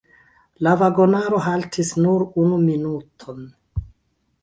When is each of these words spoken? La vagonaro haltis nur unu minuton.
La 0.67 0.73
vagonaro 0.83 1.43
haltis 1.49 1.93
nur 2.07 2.27
unu 2.47 2.61
minuton. 2.65 3.49